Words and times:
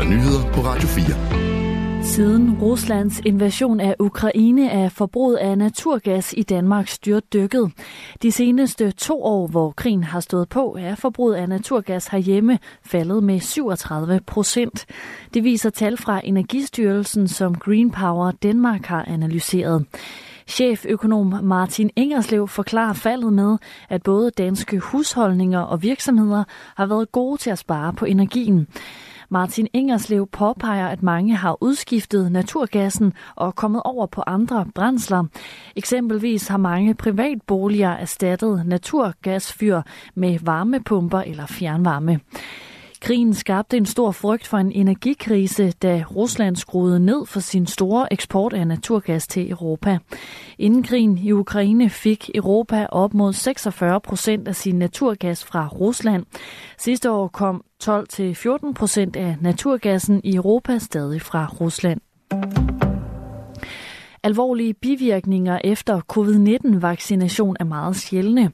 der 0.00 0.06
nyheder 0.08 0.52
på 0.52 0.60
Radio 0.60 0.88
4. 0.88 2.04
Siden 2.04 2.58
Ruslands 2.62 3.20
invasion 3.20 3.80
af 3.80 3.96
Ukraine 3.98 4.70
er 4.70 4.88
forbruget 4.88 5.36
af 5.36 5.58
naturgas 5.58 6.34
i 6.36 6.42
Danmark 6.42 6.88
styrt 6.88 7.32
dykket. 7.32 7.72
De 8.22 8.32
seneste 8.32 8.90
to 8.90 9.22
år, 9.22 9.46
hvor 9.46 9.70
krigen 9.70 10.04
har 10.04 10.20
stået 10.20 10.48
på, 10.48 10.76
er 10.80 10.94
forbruget 10.94 11.34
af 11.34 11.48
naturgas 11.48 12.06
herhjemme 12.06 12.58
faldet 12.82 13.22
med 13.22 13.40
37 13.40 14.20
procent. 14.26 14.86
Det 15.34 15.44
viser 15.44 15.70
tal 15.70 15.96
fra 15.96 16.20
Energistyrelsen, 16.24 17.28
som 17.28 17.54
Green 17.54 17.90
Power 17.90 18.30
Danmark 18.30 18.86
har 18.86 19.04
analyseret. 19.04 19.86
Cheføkonom 20.46 21.34
Martin 21.42 21.90
Ingerslev 21.96 22.48
forklarer 22.48 22.92
faldet 22.92 23.32
med, 23.32 23.58
at 23.88 24.02
både 24.02 24.30
danske 24.30 24.78
husholdninger 24.78 25.60
og 25.60 25.82
virksomheder 25.82 26.44
har 26.76 26.86
været 26.86 27.12
gode 27.12 27.40
til 27.40 27.50
at 27.50 27.58
spare 27.58 27.92
på 27.92 28.04
energien. 28.04 28.66
Martin 29.32 29.68
Ingerslev 29.72 30.26
påpeger, 30.26 30.88
at 30.88 31.02
mange 31.02 31.36
har 31.36 31.56
udskiftet 31.60 32.32
naturgassen 32.32 33.12
og 33.36 33.54
kommet 33.54 33.82
over 33.84 34.06
på 34.06 34.22
andre 34.26 34.66
brændsler. 34.74 35.24
Eksempelvis 35.76 36.48
har 36.48 36.56
mange 36.56 36.94
privatboliger 36.94 37.90
erstattet 37.90 38.66
naturgasfyr 38.66 39.82
med 40.14 40.38
varmepumper 40.42 41.20
eller 41.20 41.46
fjernvarme. 41.46 42.20
Krigen 43.00 43.34
skabte 43.34 43.76
en 43.76 43.86
stor 43.86 44.10
frygt 44.10 44.46
for 44.46 44.58
en 44.58 44.72
energikrise, 44.72 45.70
da 45.70 46.04
Rusland 46.16 46.56
skruede 46.56 47.00
ned 47.00 47.26
for 47.26 47.40
sin 47.40 47.66
store 47.66 48.12
eksport 48.12 48.52
af 48.52 48.66
naturgas 48.66 49.26
til 49.26 49.50
Europa. 49.50 49.98
Inden 50.58 50.82
krigen 50.82 51.18
i 51.18 51.32
Ukraine 51.32 51.90
fik 51.90 52.30
Europa 52.34 52.86
op 52.86 53.14
mod 53.14 53.32
46 53.32 54.00
procent 54.00 54.48
af 54.48 54.56
sin 54.56 54.78
naturgas 54.78 55.44
fra 55.44 55.68
Rusland. 55.68 56.26
Sidste 56.78 57.10
år 57.10 57.28
kom 57.28 57.64
12-14 57.84 58.72
procent 58.72 59.16
af 59.16 59.36
naturgassen 59.40 60.20
i 60.24 60.34
Europa 60.34 60.78
stadig 60.78 61.22
fra 61.22 61.46
Rusland. 61.60 62.00
Alvorlige 64.22 64.74
bivirkninger 64.74 65.58
efter 65.64 66.00
covid-19-vaccination 66.00 67.56
er 67.60 67.64
meget 67.64 67.96
sjældne. 67.96 68.52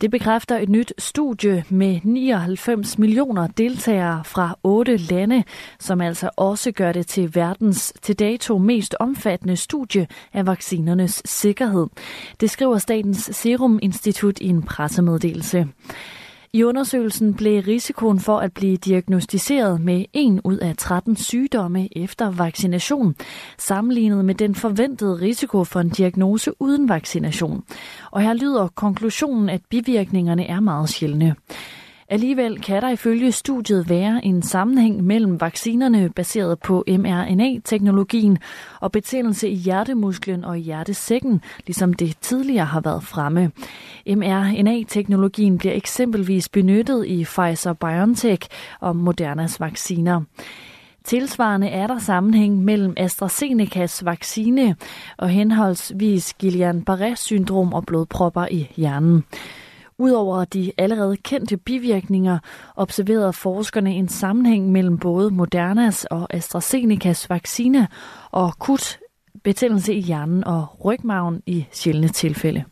Det 0.00 0.10
bekræfter 0.10 0.58
et 0.58 0.68
nyt 0.68 0.92
studie 0.98 1.64
med 1.68 2.00
99 2.04 2.98
millioner 2.98 3.46
deltagere 3.46 4.24
fra 4.24 4.58
otte 4.62 4.96
lande, 4.96 5.44
som 5.80 6.00
altså 6.00 6.30
også 6.36 6.72
gør 6.72 6.92
det 6.92 7.06
til 7.06 7.34
verdens 7.34 7.92
til 8.02 8.18
dato 8.18 8.58
mest 8.58 8.96
omfattende 9.00 9.56
studie 9.56 10.06
af 10.32 10.46
vaccinernes 10.46 11.22
sikkerhed. 11.24 11.86
Det 12.40 12.50
skriver 12.50 12.78
Statens 12.78 13.30
Serum 13.32 13.78
Institut 13.82 14.38
i 14.40 14.48
en 14.48 14.62
pressemeddelelse. 14.62 15.66
I 16.54 16.62
undersøgelsen 16.62 17.34
blev 17.34 17.62
risikoen 17.62 18.20
for 18.20 18.38
at 18.38 18.52
blive 18.52 18.76
diagnostiseret 18.76 19.80
med 19.80 20.04
en 20.12 20.40
ud 20.44 20.56
af 20.56 20.76
13 20.76 21.16
sygdomme 21.16 21.88
efter 21.98 22.30
vaccination, 22.30 23.14
sammenlignet 23.58 24.24
med 24.24 24.34
den 24.34 24.54
forventede 24.54 25.20
risiko 25.20 25.64
for 25.64 25.80
en 25.80 25.88
diagnose 25.88 26.52
uden 26.60 26.88
vaccination. 26.88 27.64
Og 28.10 28.22
her 28.22 28.34
lyder 28.34 28.68
konklusionen, 28.68 29.48
at 29.48 29.60
bivirkningerne 29.70 30.46
er 30.46 30.60
meget 30.60 30.88
sjældne. 30.88 31.34
Alligevel 32.08 32.60
kan 32.60 32.82
der 32.82 32.88
ifølge 32.88 33.32
studiet 33.32 33.88
være 33.88 34.24
en 34.24 34.42
sammenhæng 34.42 35.04
mellem 35.04 35.40
vaccinerne 35.40 36.10
baseret 36.10 36.60
på 36.60 36.84
mRNA-teknologien 36.88 38.38
og 38.80 38.92
betændelse 38.92 39.48
i 39.48 39.54
hjertemusklen 39.54 40.44
og 40.44 40.58
i 40.58 40.62
hjertesækken, 40.62 41.40
ligesom 41.66 41.92
det 41.92 42.16
tidligere 42.20 42.64
har 42.64 42.80
været 42.80 43.02
fremme. 43.04 43.52
mRNA-teknologien 44.06 45.58
bliver 45.58 45.74
eksempelvis 45.74 46.48
benyttet 46.48 47.06
i 47.06 47.22
Pfizer-BioNTech 47.22 48.48
og 48.80 48.96
Modernas 48.96 49.60
vacciner. 49.60 50.22
Tilsvarende 51.04 51.68
er 51.68 51.86
der 51.86 51.98
sammenhæng 51.98 52.64
mellem 52.64 52.94
AstraZenecas 52.96 54.04
vaccine 54.04 54.76
og 55.16 55.28
henholdsvis 55.28 56.34
Guillain-Barré-syndrom 56.42 57.72
og 57.72 57.86
blodpropper 57.86 58.46
i 58.50 58.70
hjernen. 58.76 59.24
Udover 59.98 60.44
de 60.44 60.72
allerede 60.78 61.16
kendte 61.16 61.56
bivirkninger 61.56 62.38
observerede 62.76 63.32
forskerne 63.32 63.94
en 63.94 64.08
sammenhæng 64.08 64.72
mellem 64.72 64.98
både 64.98 65.30
Modernas 65.30 66.04
og 66.04 66.34
AstraZenecas 66.34 67.30
vaccine 67.30 67.88
og 68.30 68.46
akut 68.46 68.98
betændelse 69.44 69.94
i 69.94 70.00
hjernen 70.00 70.44
og 70.44 70.84
rygmagen 70.84 71.42
i 71.46 71.66
sjældne 71.72 72.08
tilfælde. 72.08 72.64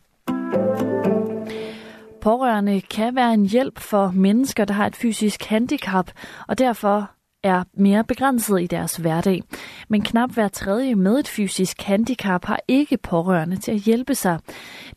Pårørende 2.21 2.81
kan 2.81 3.15
være 3.15 3.33
en 3.33 3.45
hjælp 3.45 3.79
for 3.79 4.11
mennesker, 4.15 4.65
der 4.65 4.73
har 4.73 4.87
et 4.87 4.95
fysisk 4.95 5.43
handicap, 5.43 6.11
og 6.47 6.57
derfor 6.57 7.11
er 7.43 7.63
mere 7.77 8.03
begrænset 8.03 8.61
i 8.61 8.67
deres 8.67 8.95
hverdag. 8.95 9.43
Men 9.89 10.01
knap 10.01 10.31
hver 10.31 10.47
tredje 10.47 10.95
med 10.95 11.19
et 11.19 11.27
fysisk 11.27 11.81
handicap 11.81 12.45
har 12.45 12.59
ikke 12.67 12.97
pårørende 12.97 13.57
til 13.57 13.71
at 13.71 13.79
hjælpe 13.79 14.15
sig. 14.15 14.39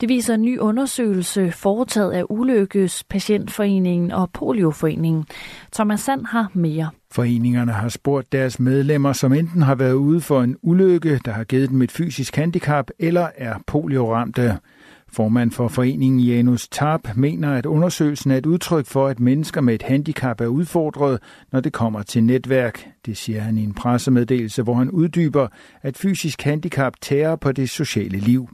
Det 0.00 0.08
viser 0.08 0.34
en 0.34 0.42
ny 0.42 0.58
undersøgelse 0.58 1.52
foretaget 1.52 2.12
af 2.12 2.24
Ulykkes 2.30 3.04
Patientforeningen 3.04 4.12
og 4.12 4.30
Polioforeningen. 4.30 5.24
Thomas 5.72 6.00
Sand 6.00 6.26
har 6.26 6.50
mere. 6.52 6.90
Foreningerne 7.12 7.72
har 7.72 7.88
spurgt 7.88 8.32
deres 8.32 8.60
medlemmer, 8.60 9.12
som 9.12 9.32
enten 9.32 9.62
har 9.62 9.74
været 9.74 9.94
ude 9.94 10.20
for 10.20 10.42
en 10.42 10.56
ulykke, 10.62 11.20
der 11.24 11.32
har 11.32 11.44
givet 11.44 11.70
dem 11.70 11.82
et 11.82 11.92
fysisk 11.92 12.36
handicap, 12.36 12.90
eller 12.98 13.28
er 13.36 13.54
polioramte. 13.66 14.58
Formand 15.16 15.50
for 15.50 15.68
foreningen 15.68 16.20
Janus 16.20 16.68
Tarp 16.68 17.08
mener, 17.16 17.54
at 17.54 17.66
undersøgelsen 17.66 18.30
er 18.30 18.36
et 18.36 18.46
udtryk 18.46 18.86
for, 18.86 19.06
at 19.06 19.20
mennesker 19.20 19.60
med 19.60 19.74
et 19.74 19.82
handicap 19.82 20.40
er 20.40 20.46
udfordret, 20.46 21.18
når 21.52 21.60
det 21.60 21.72
kommer 21.72 22.02
til 22.02 22.24
netværk. 22.24 22.88
Det 23.06 23.16
siger 23.16 23.40
han 23.40 23.58
i 23.58 23.62
en 23.62 23.74
pressemeddelelse, 23.74 24.62
hvor 24.62 24.74
han 24.74 24.90
uddyber, 24.90 25.48
at 25.82 25.96
fysisk 25.96 26.42
handicap 26.42 26.92
tærer 27.00 27.36
på 27.36 27.52
det 27.52 27.70
sociale 27.70 28.18
liv. 28.18 28.48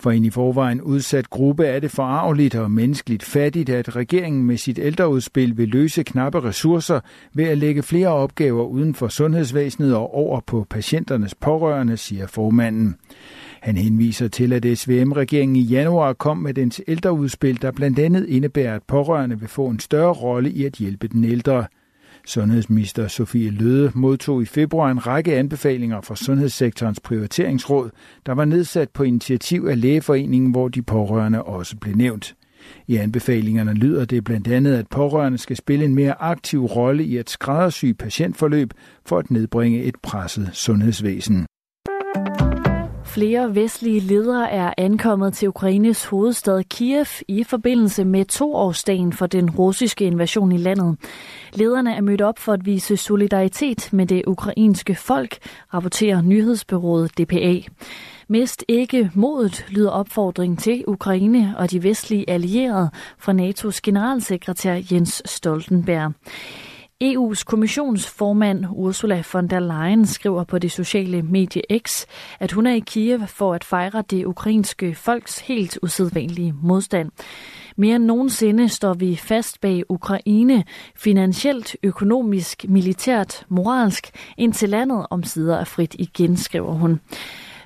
For 0.00 0.10
en 0.10 0.24
i 0.24 0.30
forvejen 0.30 0.80
udsat 0.80 1.30
gruppe 1.30 1.66
er 1.66 1.80
det 1.80 1.90
forarveligt 1.90 2.54
og 2.54 2.70
menneskeligt 2.70 3.22
fattigt, 3.22 3.70
at 3.70 3.96
regeringen 3.96 4.44
med 4.44 4.56
sit 4.56 4.78
ældreudspil 4.78 5.56
vil 5.56 5.68
løse 5.68 6.02
knappe 6.02 6.40
ressourcer 6.40 7.00
ved 7.34 7.44
at 7.44 7.58
lægge 7.58 7.82
flere 7.82 8.08
opgaver 8.08 8.64
uden 8.64 8.94
for 8.94 9.08
sundhedsvæsenet 9.08 9.96
og 9.96 10.14
over 10.14 10.40
på 10.40 10.66
patienternes 10.70 11.34
pårørende, 11.34 11.96
siger 11.96 12.26
formanden. 12.26 12.96
Han 13.64 13.76
henviser 13.76 14.28
til, 14.28 14.52
at 14.52 14.78
SVM-regeringen 14.78 15.56
i 15.56 15.60
januar 15.60 16.12
kom 16.12 16.36
med 16.36 16.54
dens 16.54 16.80
ældreudspil, 16.88 17.62
der 17.62 17.70
blandt 17.70 17.98
andet 17.98 18.26
indebærer, 18.26 18.74
at 18.74 18.82
pårørende 18.82 19.40
vil 19.40 19.48
få 19.48 19.66
en 19.66 19.78
større 19.78 20.12
rolle 20.12 20.50
i 20.50 20.64
at 20.64 20.72
hjælpe 20.72 21.08
den 21.08 21.24
ældre. 21.24 21.66
Sundhedsminister 22.26 23.08
Sofie 23.08 23.50
Løde 23.50 23.92
modtog 23.94 24.42
i 24.42 24.44
februar 24.44 24.90
en 24.90 25.06
række 25.06 25.36
anbefalinger 25.36 26.00
fra 26.00 26.16
Sundhedssektorens 26.16 27.00
prioriteringsråd, 27.00 27.90
der 28.26 28.32
var 28.32 28.44
nedsat 28.44 28.90
på 28.90 29.02
initiativ 29.02 29.66
af 29.70 29.80
Lægeforeningen, 29.80 30.50
hvor 30.50 30.68
de 30.68 30.82
pårørende 30.82 31.42
også 31.42 31.76
blev 31.76 31.96
nævnt. 31.96 32.34
I 32.86 32.96
anbefalingerne 32.96 33.74
lyder 33.74 34.04
det 34.04 34.24
blandt 34.24 34.48
andet, 34.48 34.74
at 34.74 34.88
pårørende 34.88 35.38
skal 35.38 35.56
spille 35.56 35.84
en 35.84 35.94
mere 35.94 36.22
aktiv 36.22 36.64
rolle 36.64 37.04
i 37.04 37.16
at 37.16 37.30
skræddersy 37.30 37.86
patientforløb 37.98 38.70
for 39.06 39.18
at 39.18 39.30
nedbringe 39.30 39.82
et 39.82 39.94
presset 40.02 40.50
sundhedsvæsen. 40.52 41.46
Flere 43.14 43.54
vestlige 43.54 44.00
ledere 44.00 44.50
er 44.50 44.74
ankommet 44.78 45.34
til 45.34 45.48
Ukraines 45.48 46.04
hovedstad 46.04 46.62
Kiev 46.64 47.06
i 47.28 47.44
forbindelse 47.44 48.04
med 48.04 48.24
toårsdagen 48.24 49.12
for 49.12 49.26
den 49.26 49.50
russiske 49.50 50.04
invasion 50.04 50.52
i 50.52 50.56
landet. 50.56 50.96
Lederne 51.52 51.94
er 51.94 52.00
mødt 52.00 52.20
op 52.20 52.38
for 52.38 52.52
at 52.52 52.66
vise 52.66 52.96
solidaritet 52.96 53.92
med 53.92 54.06
det 54.06 54.22
ukrainske 54.26 54.94
folk, 54.94 55.38
rapporterer 55.74 56.22
nyhedsbyrået 56.22 57.18
DPA. 57.18 57.60
Mist 58.28 58.64
ikke 58.68 59.10
modet, 59.14 59.66
lyder 59.68 59.90
opfordring 59.90 60.58
til 60.58 60.84
Ukraine 60.86 61.54
og 61.58 61.70
de 61.70 61.82
vestlige 61.82 62.30
allierede 62.30 62.90
fra 63.18 63.32
NATO's 63.32 63.80
generalsekretær 63.82 64.80
Jens 64.92 65.22
Stoltenberg. 65.24 66.12
EU's 67.00 67.42
kommissionsformand 67.42 68.66
Ursula 68.72 69.22
von 69.32 69.48
der 69.48 69.60
Leyen 69.60 70.06
skriver 70.06 70.44
på 70.44 70.58
det 70.58 70.72
sociale 70.72 71.22
medie 71.22 71.62
X, 71.78 72.06
at 72.40 72.52
hun 72.52 72.66
er 72.66 72.74
i 72.74 72.78
Kiev 72.78 73.26
for 73.26 73.54
at 73.54 73.64
fejre 73.64 74.04
det 74.10 74.24
ukrainske 74.24 74.94
folks 74.94 75.38
helt 75.38 75.78
usædvanlige 75.82 76.54
modstand. 76.62 77.10
Mere 77.76 77.96
end 77.96 78.04
nogensinde 78.04 78.68
står 78.68 78.94
vi 78.94 79.16
fast 79.16 79.60
bag 79.60 79.82
Ukraine, 79.88 80.64
finansielt, 80.96 81.76
økonomisk, 81.82 82.64
militært, 82.68 83.46
moralsk, 83.48 84.10
indtil 84.36 84.68
landet 84.68 85.06
om 85.10 85.22
sider 85.22 85.56
er 85.56 85.64
frit 85.64 85.96
igen, 85.98 86.36
skriver 86.36 86.72
hun. 86.72 87.00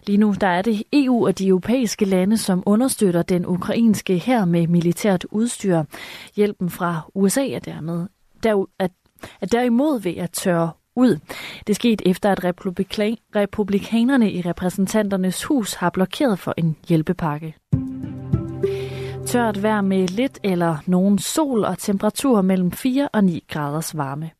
Lige 0.06 0.18
nu 0.18 0.34
der 0.40 0.46
er 0.46 0.62
det 0.62 0.82
EU 0.92 1.26
og 1.26 1.38
de 1.38 1.46
europæiske 1.46 2.04
lande, 2.04 2.36
som 2.36 2.62
understøtter 2.66 3.22
den 3.22 3.46
ukrainske 3.46 4.18
her 4.18 4.44
med 4.44 4.66
militært 4.66 5.26
udstyr. 5.30 5.82
Hjælpen 6.36 6.70
fra 6.70 7.10
USA 7.14 7.48
er 7.48 7.58
dermed 7.58 8.06
der, 8.42 8.64
at 8.78 8.90
er 9.40 9.46
derimod 9.46 10.00
ved 10.00 10.16
at 10.16 10.30
tørre 10.30 10.70
ud. 10.96 11.18
Det 11.66 11.76
skete 11.76 12.08
efter, 12.08 12.32
at 12.32 12.44
republikanerne 13.34 14.32
i 14.32 14.40
repræsentanternes 14.40 15.44
hus 15.44 15.74
har 15.74 15.90
blokeret 15.90 16.38
for 16.38 16.54
en 16.56 16.76
hjælpepakke. 16.88 17.54
Tørt 19.26 19.62
vejr 19.62 19.80
med 19.80 20.08
lidt 20.08 20.38
eller 20.44 20.76
nogen 20.86 21.18
sol 21.18 21.64
og 21.64 21.78
temperaturer 21.78 22.42
mellem 22.42 22.72
4 22.72 23.08
og 23.12 23.24
9 23.24 23.44
graders 23.48 23.96
varme. 23.96 24.30